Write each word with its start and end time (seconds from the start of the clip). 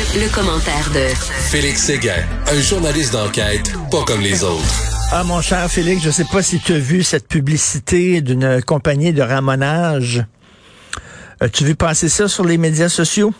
Le, 0.00 0.22
le 0.22 0.28
commentaire 0.34 0.90
de 0.94 1.08
Félix 1.50 1.82
Séguin, 1.82 2.24
un 2.46 2.60
journaliste 2.62 3.12
d'enquête 3.12 3.70
pas 3.90 4.02
comme 4.04 4.22
les 4.22 4.42
autres. 4.42 4.64
Ah, 5.12 5.24
mon 5.24 5.42
cher 5.42 5.70
Félix, 5.70 6.02
je 6.02 6.10
sais 6.10 6.24
pas 6.24 6.42
si 6.42 6.58
tu 6.58 6.72
as 6.72 6.78
vu 6.78 7.02
cette 7.02 7.28
publicité 7.28 8.22
d'une 8.22 8.62
compagnie 8.62 9.12
de 9.12 9.20
ramonage. 9.20 10.24
As-tu 11.40 11.64
vu 11.64 11.74
passer 11.74 12.08
ça 12.08 12.28
sur 12.28 12.46
les 12.46 12.56
médias 12.56 12.88
sociaux? 12.88 13.34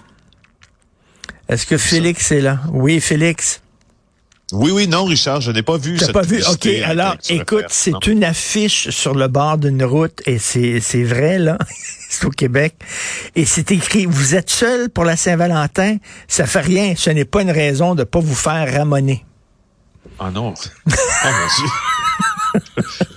Est-ce 1.49 1.65
que 1.65 1.79
Félix 1.79 2.31
est 2.31 2.43
là? 2.43 2.61
Oui, 2.71 3.01
Félix. 3.01 3.63
Oui, 4.53 4.71
oui, 4.73 4.89
non, 4.89 5.05
Richard, 5.05 5.41
je 5.41 5.53
n'ai 5.53 5.63
pas 5.63 5.77
vu. 5.77 5.97
T'as 5.97 6.13
pas 6.13 6.23
vu? 6.23 6.43
OK, 6.51 6.67
alors, 6.85 7.17
écoute, 7.29 7.67
c'est 7.69 8.07
une 8.07 8.25
affiche 8.25 8.91
sur 8.91 9.15
le 9.15 9.29
bord 9.29 9.59
d'une 9.59 9.85
route 9.85 10.23
et 10.27 10.39
c'est 10.39 10.81
c'est 10.81 11.05
vrai, 11.05 11.39
là. 11.39 11.59
c'est 12.09 12.25
au 12.25 12.31
Québec. 12.31 12.75
Et 13.37 13.45
c'est 13.45 13.71
écrit, 13.71 14.07
vous 14.07 14.35
êtes 14.35 14.51
seul 14.51 14.91
pour 14.91 15.05
la 15.05 15.17
Saint-Valentin? 15.17 15.97
Ça 16.27 16.47
fait 16.47 16.61
rien. 16.61 16.95
Ce 16.97 17.11
n'est 17.11 17.25
pas 17.25 17.43
une 17.43 17.51
raison 17.51 17.95
de 17.95 18.05
pas 18.05 18.21
vous 18.21 18.35
faire 18.35 18.73
ramoner. 18.73 19.25
Ah 20.19 20.31
non. 20.31 20.55
Ah 21.23 21.31
mon 21.31 21.47
Dieu. 21.47 21.71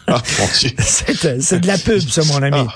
Ah 0.07 0.21
Dieu. 0.59 0.69
C'est 0.79 1.59
de 1.59 1.67
la 1.67 1.77
pub, 1.77 1.99
ça, 1.99 2.21
mon 2.25 2.41
ami. 2.41 2.65
Ah. 2.67 2.75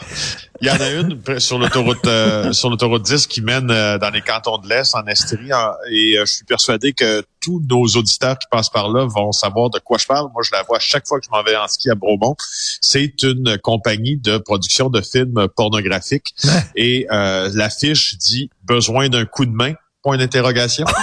Il 0.60 0.68
y 0.68 0.72
en 0.72 0.80
a 0.80 0.90
une 0.90 1.40
sur 1.40 1.60
l'autoroute 1.60 2.08
euh, 2.08 2.52
sur 2.52 2.72
l'autoroute 2.72 3.04
10 3.04 3.28
qui 3.28 3.42
mène 3.42 3.70
euh, 3.70 4.00
dans 4.00 4.10
les 4.10 4.22
cantons 4.22 4.58
de 4.58 4.68
l'Est 4.68 4.96
en 4.96 5.06
Estrie 5.06 5.54
en- 5.54 5.74
et 5.92 6.18
euh, 6.18 6.26
je 6.26 6.34
suis 6.34 6.46
persuadé 6.46 6.94
que 6.94 7.24
tous 7.42 7.62
nos 7.70 7.84
auditeurs 7.86 8.40
qui 8.40 8.48
passent 8.50 8.72
par 8.72 8.90
là 8.90 9.06
vont 9.06 9.32
savoir 9.32 9.70
de 9.70 9.78
quoi 9.78 10.00
je 10.00 10.08
parle. 10.08 10.32
Moi, 10.34 10.42
je 10.44 10.50
la 10.52 10.64
vois 10.64 10.80
chaque 10.80 11.06
fois 11.08 11.20
que 11.20 11.26
je 11.28 11.30
m'en 11.30 11.44
vais 11.44 11.56
en 11.56 11.68
ski 11.68 11.92
à 11.92 11.96
Bromont. 11.96 12.36
C'est 12.82 13.22
une 13.22 13.60
compagnie 13.60 14.18
de 14.18 14.40
production 14.40 14.90
de 14.90 15.00
films 15.02 15.48
pornographiques 15.56 16.34
et 16.76 17.06
euh, 17.12 17.52
l'affiche 17.54 18.18
dit 18.18 18.50
besoin 18.64 19.10
d'un 19.10 19.26
coup 19.26 19.46
de 19.46 19.52
main 19.52 19.74
point 20.02 20.18
d'interrogation. 20.18 20.86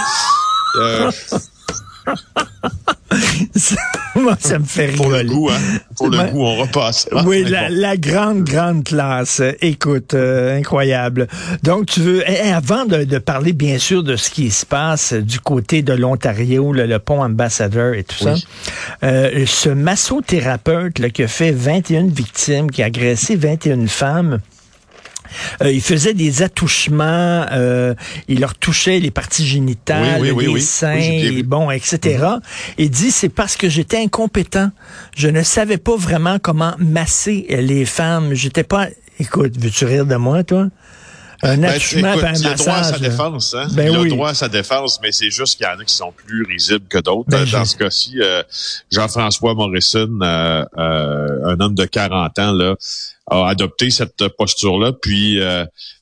Euh, 4.17 4.21
Moi, 4.21 4.37
ça 4.39 4.59
me 4.59 4.63
fait 4.63 4.87
pour 4.95 5.09
le 5.09 5.23
goût, 5.23 5.49
hein. 5.49 5.59
Pour 5.97 6.07
le 6.09 6.17
goût, 6.31 6.41
on 6.43 6.55
repasse. 6.55 7.07
Ah, 7.11 7.23
Oui, 7.25 7.43
la, 7.43 7.67
bon. 7.67 7.75
la 7.75 7.97
grande, 7.97 8.43
grande 8.45 8.83
classe. 8.85 9.41
Écoute, 9.61 10.13
euh, 10.13 10.57
incroyable. 10.57 11.27
Donc, 11.63 11.87
tu 11.87 11.99
veux, 11.99 12.23
eh, 12.25 12.37
eh, 12.45 12.51
avant 12.53 12.85
de, 12.85 13.03
de 13.03 13.17
parler, 13.17 13.51
bien 13.51 13.77
sûr, 13.77 14.03
de 14.03 14.15
ce 14.15 14.29
qui 14.29 14.51
se 14.51 14.65
passe 14.65 15.11
du 15.13 15.41
côté 15.41 15.81
de 15.81 15.91
l'Ontario, 15.91 16.71
le, 16.71 16.85
le 16.85 16.99
pont 16.99 17.21
ambassadeur 17.21 17.93
et 17.93 18.05
tout 18.05 18.23
Oui. 18.25 18.39
ça, 18.39 19.07
euh, 19.07 19.43
ce 19.45 19.69
massothérapeute 19.69 20.99
là, 20.99 21.09
qui 21.09 21.23
a 21.23 21.27
fait 21.27 21.51
21 21.51 22.07
victimes, 22.07 22.71
qui 22.71 22.81
a 22.83 22.85
agressé 22.85 23.35
21 23.35 23.87
femmes, 23.87 24.39
euh, 25.61 25.71
il 25.71 25.81
faisait 25.81 26.13
des 26.13 26.41
attouchements, 26.41 27.45
euh, 27.51 27.93
il 28.27 28.39
leur 28.39 28.55
touchait 28.55 28.99
les 28.99 29.11
parties 29.11 29.45
génitales, 29.45 30.19
Oui, 30.21 30.29
oui, 30.31 30.35
oui, 30.37 30.45
les 30.45 30.53
oui. 30.53 30.61
seins, 30.61 30.95
Oui, 30.95 31.01
j'ai 31.03 31.09
bien 31.19 31.31
et 31.31 31.35
vu. 31.35 31.43
bon, 31.43 31.71
etc. 31.71 32.25
Il 32.77 32.89
dit 32.89 33.11
c'est 33.11 33.29
parce 33.29 33.55
que 33.55 33.69
j'étais 33.69 33.97
incompétent. 33.97 34.71
Je 35.15 35.27
ne 35.27 35.43
savais 35.43 35.77
pas 35.77 35.95
vraiment 35.95 36.37
comment 36.39 36.75
masser 36.79 37.45
les 37.49 37.85
femmes. 37.85 38.33
J'étais 38.33 38.63
pas. 38.63 38.87
Écoute, 39.19 39.53
veux-tu 39.57 39.85
rire 39.85 40.05
de 40.05 40.15
moi, 40.15 40.43
toi? 40.43 40.67
Un 41.43 41.57
Ben, 41.57 41.73
écoute, 41.75 41.91
il 41.99 42.05
a 42.47 42.53
droit 42.55 42.73
à 42.75 42.83
sa 42.83 42.99
défense, 42.99 43.53
hein? 43.53 43.67
Ben 43.71 43.91
il 43.91 43.95
a 43.95 43.99
oui. 43.99 44.09
droit 44.09 44.29
à 44.29 44.33
sa 44.33 44.47
défense, 44.49 44.99
mais 45.01 45.11
c'est 45.11 45.29
juste 45.29 45.57
qu'il 45.57 45.65
y 45.65 45.69
en 45.69 45.79
a 45.79 45.83
qui 45.85 45.93
sont 45.93 46.11
plus 46.11 46.43
risibles 46.43 46.87
que 46.87 46.97
d'autres. 46.97 47.29
Ben, 47.29 47.39
Euh, 47.41 47.45
Dans 47.51 47.63
je- 47.63 47.69
ce 47.71 47.75
cas-ci, 47.77 48.15
euh, 48.21 48.41
Jean-François 48.91 49.53
Morrison, 49.53 50.09
euh, 50.21 50.65
euh, 50.77 51.27
un 51.45 51.59
homme 51.59 51.75
de 51.75 51.85
40 51.85 52.37
ans, 52.39 52.51
là, 52.53 52.75
a 53.29 53.47
adopté 53.47 53.89
cette 53.89 54.27
posture-là, 54.37 54.93
puis 54.93 55.39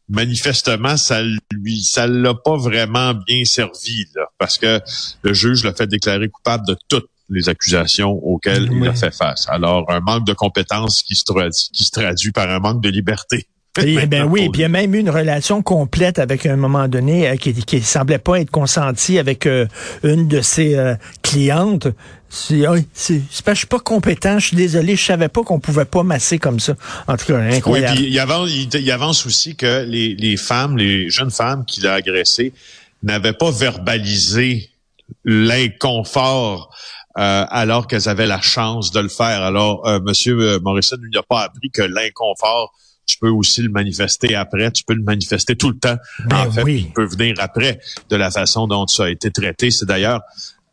manifestement, 0.09 0.98
ça 0.98 1.22
lui, 1.52 1.81
ça 1.84 2.08
l'a 2.08 2.34
pas 2.34 2.58
vraiment 2.58 3.14
bien 3.14 3.45
servi, 3.45 4.06
là, 4.16 4.26
parce 4.38 4.58
que 4.58 4.80
le 5.23 5.34
juge 5.34 5.64
l'a 5.64 5.73
fait 5.73 5.88
déclarer 5.88 6.30
coupable 6.30 6.66
de 6.67 6.76
toutes 6.89 7.08
les 7.30 7.48
accusations 7.50 8.11
auxquelles 8.11 8.70
il 8.72 8.88
a 8.88 8.94
fait 8.94 9.14
face. 9.16 9.48
Alors, 9.50 9.89
un 9.89 10.02
manque 10.02 10.28
de 10.28 10.34
compétences 10.34 11.02
qui 11.02 11.16
se 11.16 11.23
traduit, 11.23 11.70
qui 11.73 11.83
se 11.86 11.92
traduit 11.92 12.32
par 12.32 12.49
un 12.49 12.60
manque 12.60 12.82
de 12.83 12.89
liberté. 12.89 13.48
Et, 13.82 14.06
ben 14.06 14.26
oui, 14.26 14.50
puis 14.50 14.60
il 14.60 14.61
y 14.61 14.66
a 14.66 14.70
même 14.70 14.94
eu 14.94 15.00
une 15.00 15.10
relation 15.10 15.64
complète 15.64 16.20
avec 16.20 16.45
un 16.45 16.56
moment 16.56 16.88
donné 16.88 17.28
euh, 17.28 17.36
qui, 17.38 17.54
qui 17.54 17.82
semblait 17.82 18.20
pas 18.20 18.39
être 18.39 18.52
consentie 18.52 19.17
avec 19.17 19.48
euh, 19.48 19.66
une 20.04 20.28
de 20.28 20.42
ses 20.42 20.76
euh, 20.76 20.94
clientes. 21.23 21.88
C'est, 22.30 22.64
c'est, 22.94 23.22
c'est 23.32 23.44
parce 23.44 23.54
que 23.54 23.54
je 23.54 23.60
suis 23.60 23.67
pas 23.67 23.80
compétent, 23.80 24.38
je 24.38 24.48
suis 24.48 24.58
désolé, 24.58 24.95
je 24.95 25.04
savais 25.04 25.28
pas 25.28 25.44
qu'on 25.44 25.60
pouvait 25.60 25.86
pas 25.86 26.04
masser 26.04 26.38
comme 26.38 26.60
ça. 26.60 26.76
En 27.08 27.17
tout 27.17 27.26
cas, 27.26 27.39
Oui, 27.39 27.56
incroyable. 27.56 27.98
puis 27.98 28.08
il 28.10 28.20
avance, 28.20 28.50
il, 28.52 28.92
avance 28.92 29.26
aussi 29.26 29.56
que 29.56 29.84
les, 29.86 30.16
les 30.16 30.38
femmes, 30.38 30.78
les 30.78 31.10
jeunes 31.10 31.32
femmes 31.32 31.66
qu'il 31.66 31.88
a 31.88 31.94
agressées 31.94 32.54
n'avaient 33.02 33.34
pas 33.34 33.52
verbalisé 33.52 34.70
l'inconfort 35.26 36.73
euh, 37.17 37.45
alors 37.50 37.86
qu'elles 37.86 38.10
avaient 38.10 38.26
la 38.26 38.42
chance 38.42 38.92
de 38.92 39.00
le 39.00 39.10
faire. 39.10 39.44
Alors, 39.44 39.88
euh, 39.88 40.00
Monsieur 40.00 40.40
euh, 40.40 40.60
Morrison 40.60 40.98
lui 41.00 41.16
a 41.17 41.22
pas 41.22 41.42
appris 41.42 41.70
que 41.70 41.84
l'inconfort, 41.84 42.73
tu 43.05 43.17
peux 43.19 43.30
aussi 43.30 43.61
le 43.61 43.69
manifester 43.69 44.36
après, 44.36 44.71
tu 44.71 44.83
peux 44.83 44.93
le 44.93 45.03
manifester 45.03 45.55
tout 45.55 45.69
le 45.69 45.77
temps. 45.77 45.97
Ben 46.25 46.47
en 46.47 46.52
fait, 46.52 46.64
oui. 46.64 46.86
il 46.87 46.93
peut 46.93 47.05
venir 47.05 47.36
après 47.39 47.80
de 48.09 48.15
la 48.15 48.31
façon 48.31 48.67
dont 48.67 48.87
ça 48.87 49.05
a 49.05 49.09
été 49.09 49.31
traité. 49.31 49.71
C'est 49.71 49.86
d'ailleurs 49.86 50.21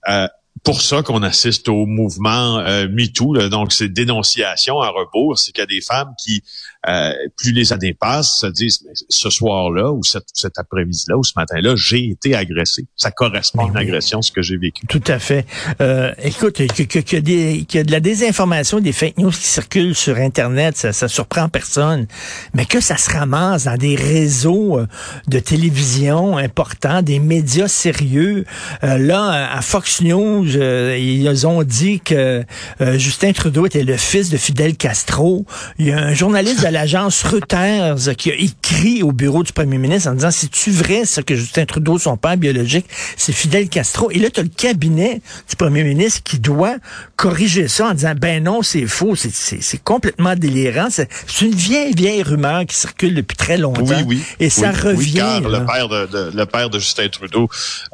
euh, 0.08 0.26
pour 0.62 0.82
ça 0.82 1.02
qu'on 1.02 1.22
assiste 1.22 1.68
au 1.70 1.86
mouvement 1.86 2.58
euh, 2.58 2.86
MeToo. 2.88 3.32
là. 3.34 3.48
Donc, 3.48 3.72
c'est 3.72 3.88
dénonciation 3.88 4.80
à 4.80 4.88
rebours. 4.90 5.38
C'est 5.38 5.52
qu'il 5.52 5.60
y 5.60 5.62
a 5.62 5.66
des 5.66 5.80
femmes 5.80 6.10
qui, 6.22 6.42
euh, 6.88 7.12
plus 7.38 7.52
les 7.52 7.72
années 7.72 7.94
passent, 7.94 8.36
se 8.40 8.46
disent, 8.46 8.82
Mais 8.86 8.92
ce 9.08 9.30
soir-là 9.30 9.90
ou 9.90 10.02
cet, 10.02 10.24
cet 10.34 10.58
après-midi-là 10.58 11.16
ou 11.16 11.24
ce 11.24 11.32
matin-là, 11.36 11.76
j'ai 11.76 12.10
été 12.10 12.34
agressé. 12.34 12.84
Ça 12.96 13.10
correspond 13.10 13.62
à 13.64 13.68
une 13.68 13.76
oui. 13.76 13.82
agression, 13.84 14.20
ce 14.20 14.32
que 14.32 14.42
j'ai 14.42 14.58
vécu. 14.58 14.86
Tout 14.86 15.02
à 15.06 15.18
fait. 15.18 15.46
Euh, 15.80 16.12
écoute, 16.22 16.56
que, 16.56 16.82
que, 16.82 16.98
que 16.98 17.16
des- 17.16 17.64
qu'il 17.66 17.78
y 17.78 17.80
a 17.80 17.84
de 17.84 17.92
la 17.92 18.00
désinformation, 18.00 18.80
des 18.80 18.92
fake 18.92 19.16
news 19.18 19.30
qui 19.30 19.46
circulent 19.46 19.94
sur 19.94 20.16
Internet, 20.16 20.76
ça, 20.76 20.92
ça 20.92 21.08
surprend 21.08 21.48
personne. 21.48 22.06
Mais 22.52 22.66
que 22.66 22.80
ça 22.80 22.98
se 22.98 23.08
ramasse 23.10 23.64
dans 23.64 23.76
des 23.78 23.94
réseaux 23.96 24.78
euh, 24.78 24.86
de 25.28 25.38
télévision 25.38 26.36
importants, 26.36 27.00
des 27.00 27.18
médias 27.18 27.68
sérieux. 27.68 28.44
Euh, 28.84 28.98
là, 28.98 29.50
à 29.52 29.62
Fox 29.62 30.02
News, 30.02 30.39
euh, 30.56 30.96
ils 30.98 31.46
ont 31.46 31.62
dit 31.62 32.00
que 32.00 32.44
euh, 32.80 32.98
Justin 32.98 33.32
Trudeau 33.32 33.66
était 33.66 33.82
le 33.84 33.96
fils 33.96 34.30
de 34.30 34.36
Fidel 34.36 34.76
Castro. 34.76 35.44
Il 35.78 35.86
y 35.86 35.92
a 35.92 35.98
un 35.98 36.14
journaliste 36.14 36.62
de 36.62 36.68
l'agence 36.68 37.22
Reuters 37.22 37.96
qui 38.16 38.30
a 38.30 38.34
écrit 38.34 39.02
au 39.02 39.12
bureau 39.12 39.42
du 39.42 39.52
premier 39.52 39.78
ministre 39.78 40.10
en 40.10 40.14
disant, 40.14 40.30
c'est-tu 40.30 40.70
vrai 40.70 41.04
ça 41.04 41.22
que 41.22 41.34
Justin 41.34 41.64
Trudeau, 41.66 41.98
son 41.98 42.16
père 42.16 42.36
biologique, 42.36 42.86
c'est 43.16 43.32
Fidel 43.32 43.68
Castro? 43.68 44.10
Et 44.10 44.18
là, 44.18 44.30
tu 44.30 44.40
as 44.40 44.42
le 44.42 44.48
cabinet 44.48 45.20
du 45.48 45.56
premier 45.56 45.84
ministre 45.84 46.22
qui 46.24 46.38
doit 46.38 46.76
corriger 47.16 47.68
ça 47.68 47.88
en 47.88 47.94
disant, 47.94 48.14
ben 48.16 48.42
non, 48.42 48.62
c'est 48.62 48.86
faux, 48.86 49.14
c'est- 49.16 49.34
c'est 49.34 49.62
c'est 49.62 49.82
complètement 49.82 50.34
délirant. 50.34 50.88
C'est 50.90 51.08
c'est 51.26 51.44
une 51.46 51.54
vieille, 51.54 51.92
vieille 51.94 52.22
rumeur 52.22 52.64
qui 52.66 52.74
circule 52.76 53.14
depuis 53.14 53.36
très 53.36 53.58
longtemps. 53.58 53.84
Oui, 53.84 54.04
oui. 54.06 54.22
Et 54.40 54.50
ça 54.50 54.70
Oui, 54.84 54.90
revient. 54.92 55.14
car 55.14 55.40
le 55.40 55.66
père 55.66 55.88
de, 55.88 56.06
de- 56.06 56.36
le 56.36 56.46
père 56.46 56.70
de 56.70 56.78
Justin 56.78 57.08
Trudeau, 57.08 57.48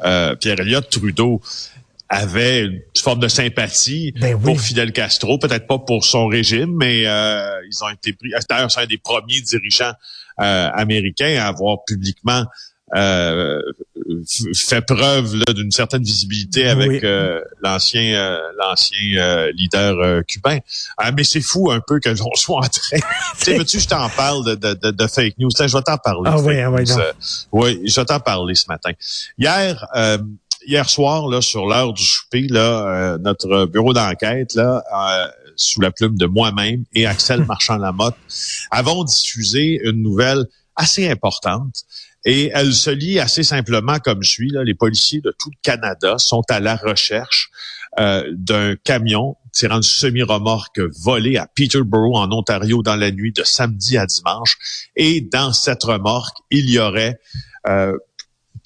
euh, 0.05 0.35
Pierre 0.35 0.59
Elliott 0.59 0.87
Trudeau, 0.89 1.41
avait 2.09 2.61
une 2.65 2.81
forme 3.01 3.19
de 3.19 3.27
sympathie 3.27 4.13
Ben 4.19 4.35
oui. 4.35 4.43
pour 4.43 4.61
Fidel 4.61 4.91
Castro, 4.93 5.37
peut-être 5.37 5.67
pas 5.67 5.79
pour 5.79 6.05
son 6.05 6.27
régime, 6.27 6.73
mais 6.75 7.05
euh, 7.05 7.59
ils 7.69 7.83
ont 7.83 7.89
été 7.89 8.13
pris. 8.13 8.31
D'ailleurs, 8.49 8.71
c'est 8.71 8.81
un 8.81 8.85
des 8.85 8.97
premiers 8.97 9.41
dirigeants 9.41 9.93
euh, 10.39 10.69
américains 10.73 11.37
à 11.39 11.47
avoir 11.47 11.83
publiquement 11.85 12.45
euh, 12.95 13.61
fait 14.55 14.79
preuve 14.79 15.43
d'une 15.53 15.71
certaine 15.71 16.03
visibilité 16.03 16.69
avec 16.69 16.87
Oui. 16.89 16.99
euh, 17.03 17.41
l'ancien 17.61 18.13
euh, 18.15 18.39
l'ancien 18.57 19.17
euh, 19.17 19.51
leader 19.57 19.99
euh, 19.99 20.21
cubain. 20.21 20.59
Ah, 20.97 21.11
mais 21.11 21.25
c'est 21.25 21.41
fou 21.41 21.69
un 21.69 21.81
peu 21.85 21.99
que 21.99 22.07
l'on 22.07 22.29
soit 22.35 22.59
en 22.59 22.61
train. 22.61 22.99
tu 23.39 23.65
sais, 23.67 23.79
je 23.79 23.87
t'en 23.89 24.07
parle 24.09 24.45
de, 24.45 24.73
de, 24.73 24.91
de, 24.91 25.07
fake 25.07 25.37
news? 25.37 25.49
Je 25.59 25.63
vais 25.63 25.81
t'en 25.81 25.97
parler. 25.97 26.29
Ah 26.33 26.39
oui, 26.39 26.59
ah 26.61 26.71
oui. 26.71 26.83
Euh, 26.89 27.11
oui, 27.51 27.81
je 27.85 27.99
vais 27.99 28.05
t'en 28.05 28.21
parler 28.21 28.55
ce 28.55 28.65
matin. 28.69 28.91
Hier, 29.37 29.85
euh, 29.95 30.17
hier 30.67 30.89
soir, 30.89 31.27
là, 31.27 31.41
sur 31.41 31.65
l'heure 31.65 31.93
du 31.93 32.03
souper, 32.03 32.47
là, 32.47 32.87
euh, 32.87 33.17
notre 33.17 33.65
bureau 33.65 33.93
d'enquête, 33.93 34.53
là, 34.53 34.83
euh, 34.93 35.27
sous 35.55 35.81
la 35.81 35.91
plume 35.91 36.17
de 36.17 36.27
moi-même 36.27 36.83
et 36.93 37.07
Axel 37.07 37.45
Marchand-Lamotte, 37.47 38.17
avons 38.69 39.03
diffusé 39.03 39.79
une 39.83 40.03
nouvelle 40.03 40.45
assez 40.75 41.09
importante. 41.09 41.83
Et 42.25 42.51
elle 42.53 42.73
se 42.73 42.89
lit 42.89 43.19
assez 43.19 43.43
simplement 43.43 43.99
comme 43.99 44.21
suit. 44.21 44.49
Là. 44.49 44.63
Les 44.63 44.73
policiers 44.73 45.21
de 45.21 45.33
tout 45.39 45.49
le 45.49 45.57
Canada 45.63 46.17
sont 46.17 46.43
à 46.49 46.59
la 46.59 46.75
recherche 46.75 47.49
euh, 47.99 48.23
d'un 48.33 48.75
camion 48.75 49.37
tirant 49.53 49.77
une 49.77 49.83
semi-remorque 49.83 50.81
volée 51.03 51.37
à 51.37 51.47
Peterborough, 51.47 52.17
en 52.17 52.31
Ontario, 52.31 52.83
dans 52.83 52.95
la 52.95 53.11
nuit 53.11 53.31
de 53.31 53.43
samedi 53.43 53.97
à 53.97 54.05
dimanche. 54.05 54.57
Et 54.95 55.21
dans 55.21 55.53
cette 55.53 55.83
remorque, 55.83 56.37
il 56.51 56.69
y 56.69 56.79
aurait 56.79 57.17
euh, 57.67 57.97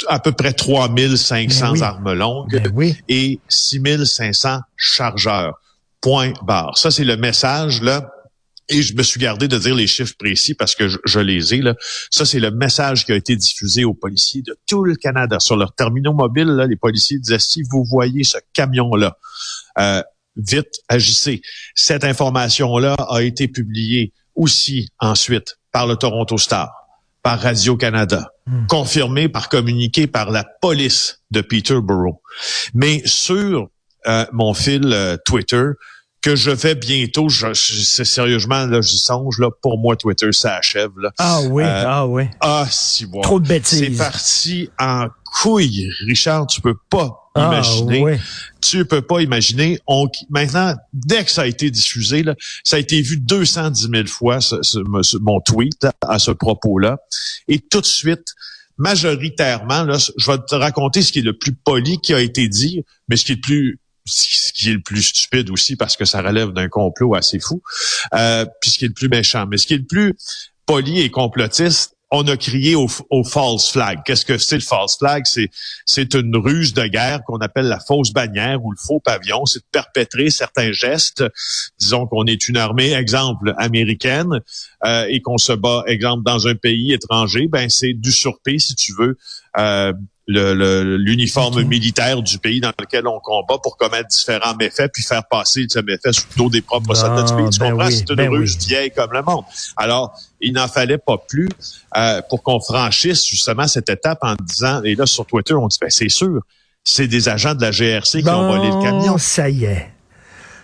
à 0.07 0.19
peu 0.19 0.31
près 0.31 0.53
3500 0.53 1.65
Ben 1.65 1.71
oui. 1.74 1.81
armes 1.81 2.13
longues 2.13 2.62
Ben 2.62 2.71
oui. 2.74 2.95
et 3.09 3.39
6500 3.50 4.59
chargeurs. 4.75 5.59
Point 6.01 6.33
barre. 6.44 6.77
Ça, 6.77 6.89
c'est 6.89 7.03
le 7.03 7.18
message 7.18 7.81
là 7.81 8.09
et 8.71 8.81
je 8.81 8.95
me 8.95 9.03
suis 9.03 9.19
gardé 9.19 9.48
de 9.48 9.57
dire 9.57 9.75
les 9.75 9.86
chiffres 9.86 10.15
précis 10.18 10.53
parce 10.53 10.75
que 10.75 10.88
je, 10.88 11.19
les 11.19 11.53
ai. 11.53 11.62
Là. 11.62 11.75
Ça, 12.09 12.25
c'est 12.25 12.39
le 12.39 12.51
message 12.51 13.06
qui 13.06 13.12
a 13.12 13.15
été 13.15 13.36
diffusé 13.36 13.83
aux 13.83 13.94
policiers 13.94 14.42
de 14.42 14.57
tout 14.68 14.83
le 14.83 14.95
Canada. 14.95 15.39
Sur 15.39 15.57
leurs 15.57 15.74
terminaux 15.75 16.13
mobiles, 16.13 16.48
là, 16.48 16.68
les 16.68 16.77
policiers 16.77 17.19
disaient, 17.19 17.39
si 17.39 17.63
vous 17.63 17.83
voyez 17.83 18.24
ce 18.24 18.38
camion-là, 18.53 19.18
euh, 19.77 20.01
vite, 20.38 20.74
agissez. 20.88 21.42
Cette 21.75 22.06
information-là 22.06 22.95
a 23.09 23.21
été 23.21 23.50
publiée 23.50 24.13
aussi 24.36 24.88
ensuite 25.00 25.57
par 25.74 25.86
le 25.86 25.98
Toronto 25.98 26.38
Star, 26.38 26.71
par 27.24 27.40
Radio-Canada, 27.40 28.32
hmm. 28.48 28.68
confirmée 28.68 29.30
par 29.30 29.50
communiqué 29.50 30.08
par 30.08 30.32
la 30.32 30.44
police 30.62 31.22
de 31.32 31.42
Peterborough. 31.42 32.20
Mais 32.74 33.02
sur 33.06 33.70
euh, 34.08 34.26
mon 34.32 34.54
fil 34.54 34.92
euh, 34.92 35.18
Twitter, 35.26 35.64
que 36.22 36.36
je 36.36 36.52
vais 36.52 36.76
bientôt, 36.76 37.30
je, 37.30 37.54
c'est 37.54 38.06
sérieusement, 38.06 38.66
là, 38.68 38.82
j'y 38.82 38.98
songe, 38.98 39.40
là, 39.40 39.50
pour 39.62 39.80
moi, 39.80 39.96
Twitter, 39.96 40.32
ça 40.32 40.56
achève, 40.56 40.92
là. 40.98 41.12
Ah 41.18 41.40
oui, 41.50 41.64
euh, 41.64 41.84
ah 41.88 42.08
oui. 42.08 42.24
Ah, 42.40 42.66
si, 42.70 43.08
bon. 43.08 43.22
Trop 43.22 43.40
de 43.40 43.48
bêtises. 43.48 43.80
C'est 43.80 43.98
parti 43.98 44.70
en 44.80 45.08
couille. 45.31 45.89
Richard, 46.06 46.48
tu 46.48 46.62
peux 46.62 46.75
pas 46.89 47.31
ah, 47.36 47.48
imaginer. 47.48 48.19
Tu 48.62 48.86
peux 48.86 49.01
pas 49.01 49.22
imaginer. 49.22 49.80
On, 49.88 50.07
maintenant, 50.30 50.75
dès 50.94 51.24
que 51.24 51.31
ça 51.31 51.44
a 51.44 51.48
été 51.48 51.72
diffusé, 51.72 52.24
là, 52.24 52.36
ça 52.63 52.75
a 52.75 52.80
été 52.80 53.01
vu 53.01 53.18
210 53.18 53.89
000 53.89 54.07
fois, 54.07 54.42
ce, 54.42 55.18
mon 55.19 55.39
tweet 55.39 55.88
à 56.01 56.19
ce 56.19 56.31
propos-là. 56.31 56.98
Et 57.48 57.60
tout 57.60 57.81
de 57.81 57.86
suite, 57.86 58.36
majoritairement, 58.78 59.83
là, 59.83 59.98
je 59.98 60.31
vais 60.31 60.38
te 60.48 60.56
raconter 60.56 61.01
ce 61.01 61.12
qui 61.12 61.19
est 61.19 61.24
le 61.24 61.38
plus 61.38 61.54
poli 61.54 62.00
qui 62.00 62.13
a 62.13 62.19
été 62.19 62.48
dit, 62.48 62.84
mais 63.07 63.16
ce 63.16 63.25
qui 63.25 63.31
est 63.31 63.36
le 63.36 63.42
plus 63.42 63.80
ce 64.04 64.51
qui 64.54 64.69
est 64.69 64.74
le 64.74 64.81
plus 64.81 65.04
stupide 65.04 65.51
aussi 65.51 65.75
parce 65.75 65.95
que 65.95 66.06
ça 66.06 66.24
relève 66.24 66.54
d'un 66.54 66.68
complot 66.68 67.13
assez 67.13 67.39
fou, 67.39 67.62
euh, 68.16 68.45
puis 68.60 68.72
ce 68.72 68.80
qui 68.80 68.86
est 68.86 68.88
le 68.88 68.95
plus 68.95 69.10
méchant. 69.10 69.45
Mais 69.48 69.57
ce 69.57 69.68
qui 69.68 69.75
est 69.75 69.77
le 69.77 69.86
plus 69.86 70.16
poli 70.66 71.01
et 71.01 71.12
complotiste, 71.12 71.95
on 72.13 72.28
a 72.28 72.36
crié 72.36 72.75
au, 72.75 72.88
false 73.24 73.72
flag. 73.72 74.00
Qu'est-ce 74.06 74.25
que 74.25 74.38
c'est 74.38 74.56
le 74.56 74.62
false 74.62 74.98
flag? 74.98 75.24
C'est, 75.25 75.50
c'est 75.86 76.13
une 76.13 76.36
ruse 76.36 76.74
de 76.74 76.86
guerre 76.86 77.22
qu'on 77.25 77.38
appelle 77.38 77.68
la 77.68 77.80
fausse 77.80 78.12
bannière 78.12 78.63
ou 78.63 78.72
le 78.72 78.78
faux 78.78 79.00
pavillon. 79.00 79.46
C'est 79.46 79.60
de 79.60 79.66
perpétrer 79.72 80.30
certains 80.30 80.74
gestes. 80.74 81.24
Disons 81.80 82.08
qu'on 82.08 82.25
est 82.25 82.50
une 82.50 82.58
armée, 82.58 82.92
exemple, 82.92 83.54
américaine, 83.58 84.42
euh, 84.84 85.06
et 85.08 85.22
qu'on 85.22 85.38
se 85.38 85.54
bat, 85.54 85.84
exemple, 85.88 86.24
dans 86.24 86.50
un 86.50 86.56
pays 86.56 86.92
étranger. 86.92 87.48
Ben, 87.48 87.69
c'est 87.69 87.94
d'usurper, 87.94 88.60
si 88.60 88.75
tu 88.75 88.94
veux, 88.94 89.18
euh, 89.58 89.94
l'uniforme 90.28 91.64
militaire 91.64 92.22
du 92.22 92.38
pays 92.38 92.62
dans 92.62 92.72
lequel 92.80 93.08
on 93.08 93.20
combat 93.20 93.58
pour 93.62 93.78
commettre 93.78 94.08
différents 94.08 94.56
méfaits, 94.56 94.92
puis 94.94 95.04
faire 95.04 95.24
passer 95.30 95.66
ce 95.70 95.80
méfait 95.80 96.14
sous 96.14 96.26
le 96.32 96.38
dos 96.38 96.50
des 96.50 96.62
propres 96.62 96.94
soldats 96.94 97.24
du 97.24 97.36
pays. 97.36 97.50
Tu 97.50 97.60
ben 97.60 97.72
comprends? 97.72 97.90
c'est 97.90 98.10
une 98.10 98.16
ben 98.16 98.30
ruse 98.30 98.58
vieille 98.58 98.92
comme 98.92 99.12
le 99.14 99.22
monde. 99.24 99.44
Alors, 99.78 100.18
il 100.40 100.54
n'en 100.54 100.68
fallait 100.68 100.98
pas 100.98 101.18
plus 101.18 101.50
euh, 101.98 102.22
pour 102.30 102.44
qu'on 102.44 102.60
franchisse 102.60 103.26
justement 103.26 103.68
cette 103.68 103.90
étape 103.90 104.20
en 104.22 104.36
disant, 104.36 104.82
et 104.84 104.96
là 104.96 105.06
sur 105.06 105.26
Twitter, 105.26 105.54
on 105.54 105.68
dit, 105.68 105.78
ben, 105.82 105.90
c'est 105.90 106.10
sûr, 106.10 106.42
c'est 106.84 107.08
des 107.08 107.30
agents 107.30 107.56
de 107.56 107.62
la 107.62 107.72
GRC 107.72 108.22
qui 108.22 108.30
ont 108.30 108.48
volé 108.48 108.68
le 108.68 108.82
camion. 108.82 109.18
ça 109.18 109.50
y 109.50 109.66
est. 109.66 109.92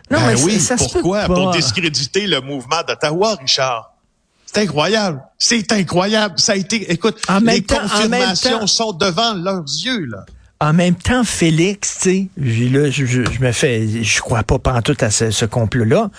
Non, 0.09 0.19
ben 0.19 0.27
mais 0.27 0.43
oui, 0.43 0.59
ça, 0.59 0.77
pourquoi? 0.77 1.25
Pour 1.25 1.51
discréditer 1.51 2.27
le 2.27 2.39
mouvement 2.39 2.81
d'Ottawa, 2.87 3.35
Richard. 3.35 3.91
C'est 4.47 4.61
incroyable. 4.61 5.21
C'est 5.37 5.71
incroyable. 5.71 6.39
Ça 6.39 6.53
a 6.53 6.55
été, 6.55 6.91
écoute, 6.91 7.21
les 7.41 7.61
confirmations 7.61 8.65
sont 8.65 8.93
devant 8.93 9.33
leurs 9.33 9.63
yeux, 9.63 10.05
là. 10.05 10.25
En 10.59 10.73
même 10.73 10.95
temps, 10.95 11.23
Félix, 11.23 11.99
tu 12.01 12.09
sais, 12.09 12.27
je, 12.41 12.89
je, 12.89 13.05
je, 13.05 13.41
me 13.41 13.51
fais, 13.51 13.87
je 14.01 14.21
crois 14.21 14.41
pas 14.41 14.57
pantoute 14.57 15.03
à 15.03 15.11
ce, 15.11 15.29
ce 15.29 15.45
complot-là, 15.45 16.09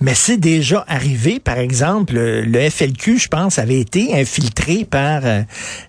mais 0.00 0.14
c'est 0.14 0.36
déjà 0.36 0.84
arrivé. 0.88 1.38
Par 1.38 1.58
exemple, 1.58 2.14
le 2.14 2.70
FLQ, 2.70 3.18
je 3.18 3.28
pense, 3.28 3.60
avait 3.60 3.78
été 3.78 4.20
infiltré 4.20 4.84
par 4.84 5.24
euh, 5.24 5.42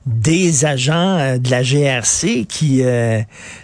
des 0.06 0.66
agents 0.66 1.18
euh, 1.18 1.38
de 1.40 1.50
la 1.50 1.64
GRC 1.64 2.46
qui, 2.48 2.84
euh, 2.84 3.22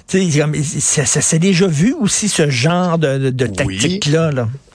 tu 0.08 0.32
sais, 0.32 1.06
ça, 1.06 1.22
s'est 1.22 1.38
déjà 1.38 1.68
vu 1.68 1.94
aussi 1.94 2.28
ce 2.28 2.50
genre 2.50 2.98
de, 2.98 3.30
de, 3.30 3.46
tactique-là. 3.46 4.32
Là. 4.32 4.48
Oui, 4.52 4.71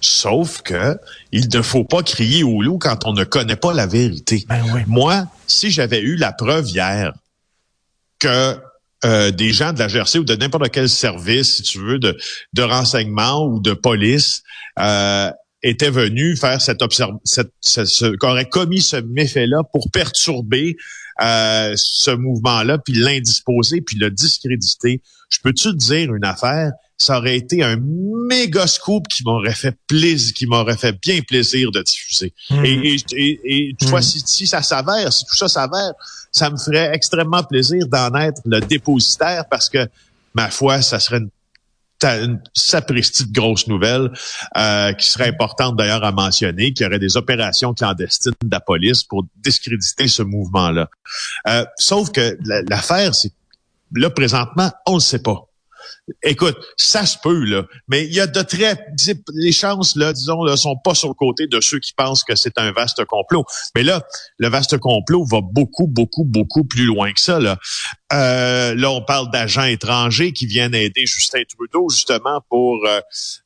sauf 0.00 0.62
que 0.62 0.98
il 1.32 1.48
ne 1.52 1.62
faut 1.62 1.84
pas 1.84 2.02
crier 2.02 2.42
au 2.42 2.62
loup 2.62 2.78
quand 2.78 3.06
on 3.06 3.12
ne 3.12 3.24
connaît 3.24 3.56
pas 3.56 3.72
la 3.72 3.86
vérité. 3.86 4.44
Ben 4.48 4.84
Moi, 4.86 5.26
si 5.46 5.70
j'avais 5.70 6.00
eu 6.00 6.16
la 6.16 6.32
preuve 6.32 6.68
hier 6.68 7.12
que 8.18 8.56
euh, 9.04 9.30
des 9.30 9.52
gens 9.52 9.72
de 9.72 9.78
la 9.78 9.88
GRC 9.88 10.18
ou 10.18 10.24
de 10.24 10.34
n'importe 10.34 10.70
quel 10.70 10.88
service, 10.88 11.56
si 11.56 11.62
tu 11.62 11.78
veux, 11.78 11.98
de, 11.98 12.16
de 12.54 12.62
renseignement 12.62 13.46
ou 13.46 13.60
de 13.60 13.74
police, 13.74 14.42
euh, 14.78 15.30
étaient 15.62 15.90
venus 15.90 16.40
faire 16.40 16.60
cette 16.60 16.82
observation, 16.82 17.20
cette, 17.60 18.18
qu'aurait 18.18 18.48
commis 18.48 18.82
ce 18.82 18.96
méfait-là 18.96 19.62
pour 19.72 19.90
perturber 19.90 20.76
euh, 21.22 21.72
ce 21.76 22.10
mouvement-là, 22.10 22.78
puis 22.78 22.94
l'indisposer, 22.94 23.80
puis 23.80 23.96
le 23.98 24.10
discréditer. 24.10 25.00
Je 25.28 25.38
peux-tu 25.42 25.70
te 25.70 25.76
dire 25.76 26.14
une 26.14 26.24
affaire? 26.24 26.72
Ça 26.96 27.18
aurait 27.18 27.36
été 27.36 27.62
un 27.62 27.76
méga 28.28 28.66
scoop 28.66 29.08
qui 29.08 29.24
m'aurait 29.24 29.54
fait 29.54 29.76
plaisir, 29.86 30.32
qui 30.34 30.46
m'aurait 30.46 30.76
fait 30.76 30.98
bien 31.00 31.20
plaisir 31.22 31.70
de 31.70 31.82
diffuser. 31.82 32.32
Hmm. 32.50 32.64
Et, 32.64 32.96
et, 33.12 33.40
et, 33.44 33.74
tu 33.78 33.86
vois, 33.86 34.00
hmm. 34.00 34.02
si, 34.02 34.22
si, 34.24 34.46
ça 34.46 34.62
s'avère, 34.62 35.12
si 35.12 35.24
tout 35.24 35.36
ça 35.36 35.48
s'avère, 35.48 35.92
ça 36.30 36.50
me 36.50 36.56
ferait 36.56 36.90
extrêmement 36.94 37.42
plaisir 37.42 37.86
d'en 37.88 38.14
être 38.14 38.40
le 38.44 38.60
dépositaire 38.60 39.44
parce 39.50 39.68
que, 39.68 39.88
ma 40.34 40.50
foi, 40.50 40.82
ça 40.82 40.98
serait 41.00 41.18
une 41.18 41.30
une 42.12 42.40
sapristi 42.52 43.26
de 43.26 43.32
grosse 43.32 43.66
nouvelle 43.66 44.10
euh, 44.56 44.92
qui 44.92 45.06
serait 45.06 45.28
importante 45.28 45.76
d'ailleurs 45.76 46.04
à 46.04 46.12
mentionner, 46.12 46.72
qu'il 46.72 46.84
y 46.84 46.86
aurait 46.86 46.98
des 46.98 47.16
opérations 47.16 47.74
clandestines 47.74 48.32
de 48.42 48.50
la 48.50 48.60
police 48.60 49.02
pour 49.02 49.24
discréditer 49.36 50.08
ce 50.08 50.22
mouvement-là. 50.22 50.88
Euh, 51.48 51.64
sauf 51.78 52.10
que 52.10 52.36
l'affaire, 52.68 53.14
c'est 53.14 53.32
là 53.94 54.10
présentement, 54.10 54.70
on 54.86 54.96
ne 54.96 55.00
sait 55.00 55.22
pas. 55.22 55.46
Écoute, 56.22 56.56
ça 56.76 57.06
se 57.06 57.16
peut, 57.22 57.44
là. 57.44 57.64
Mais 57.88 58.04
il 58.04 58.12
y 58.12 58.20
a 58.20 58.26
de 58.26 58.42
très... 58.42 58.78
Les 59.34 59.52
chances, 59.52 59.96
là, 59.96 60.12
disons, 60.12 60.44
là, 60.44 60.56
sont 60.56 60.76
pas 60.82 60.94
sur 60.94 61.08
le 61.08 61.14
côté 61.14 61.46
de 61.46 61.60
ceux 61.60 61.80
qui 61.80 61.92
pensent 61.92 62.24
que 62.24 62.34
c'est 62.34 62.58
un 62.58 62.72
vaste 62.72 63.04
complot. 63.04 63.44
Mais 63.74 63.82
là, 63.82 64.02
le 64.38 64.48
vaste 64.48 64.78
complot 64.78 65.24
va 65.24 65.40
beaucoup, 65.42 65.86
beaucoup, 65.86 66.24
beaucoup 66.24 66.64
plus 66.64 66.84
loin 66.84 67.12
que 67.12 67.20
ça, 67.20 67.40
là. 67.40 67.58
Euh, 68.12 68.74
on 68.84 69.02
parle 69.02 69.30
d'agents 69.30 69.64
étrangers 69.64 70.32
qui 70.32 70.46
viennent 70.46 70.74
aider 70.74 71.06
Justin 71.06 71.42
Trudeau, 71.48 71.88
justement, 71.88 72.40
pour... 72.48 72.84
Euh, 72.86 73.00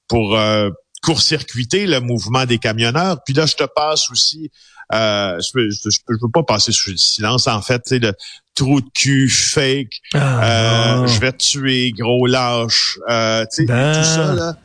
pour 0.08 0.37
euh, 0.37 0.70
court-circuiter 1.02 1.87
le 1.87 2.00
mouvement 2.00 2.44
des 2.44 2.58
camionneurs. 2.58 3.19
Puis 3.25 3.34
là, 3.34 3.46
je 3.46 3.55
te 3.55 3.64
passe 3.64 4.11
aussi 4.11 4.50
euh, 4.93 5.38
je, 5.40 5.52
peux, 5.52 5.70
je, 5.70 5.99
peux, 6.06 6.31
pas 6.32 6.43
passer 6.43 6.73
sous 6.73 6.90
le 6.90 6.96
silence. 6.96 7.46
En 7.46 7.61
fait, 7.61 7.82
tu 7.85 7.99
le 7.99 8.12
trou 8.55 8.81
de 8.81 8.88
cul, 8.94 9.29
fake, 9.29 10.00
ah, 10.14 11.02
euh, 11.02 11.06
je 11.06 11.20
vais 11.20 11.32
te 11.32 11.39
tuer, 11.39 11.93
gros 11.93 12.27
lâche, 12.27 12.98
euh, 13.08 13.44
tu 13.53 13.63
sais, 13.63 13.67
ben. 13.67 13.93
tout 13.93 14.05
ça 14.05 14.34
là. 14.34 14.56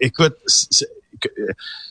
écoute, 0.00 0.34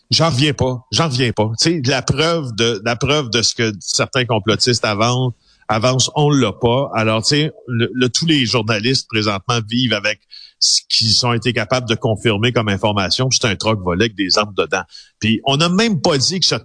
j'en 0.09 0.29
reviens 0.29 0.53
pas, 0.53 0.85
j'en 0.91 1.07
reviens 1.07 1.31
pas. 1.31 1.49
Tu 1.61 1.69
sais, 1.69 1.81
la 1.85 2.01
preuve 2.01 2.53
de 2.55 2.81
la 2.83 2.95
preuve 2.95 3.29
de 3.29 3.41
ce 3.41 3.55
que 3.55 3.71
certains 3.79 4.25
complotistes 4.25 4.83
avancent, 4.83 5.33
avance, 5.69 6.11
on 6.15 6.29
l'a 6.29 6.51
pas. 6.51 6.91
Alors, 6.93 7.23
tu 7.23 7.29
sais, 7.29 7.51
le, 7.67 8.07
tous 8.09 8.25
les 8.25 8.45
journalistes 8.45 9.07
présentement 9.07 9.59
vivent 9.69 9.93
avec 9.93 10.19
ce 10.61 10.81
qu'ils 10.87 11.25
ont 11.25 11.33
été 11.33 11.53
capables 11.53 11.89
de 11.89 11.95
confirmer 11.95 12.53
comme 12.53 12.69
information. 12.69 13.29
C'est 13.31 13.45
un 13.45 13.55
troc 13.55 13.81
volé 13.81 14.05
avec 14.05 14.15
des 14.15 14.37
armes 14.37 14.53
dedans. 14.55 14.83
Puis, 15.19 15.41
on 15.45 15.57
n'a 15.57 15.69
même 15.69 16.01
pas 16.01 16.17
dit 16.17 16.39
que 16.39 16.45
ça, 16.45 16.61